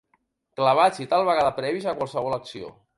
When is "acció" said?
2.43-2.77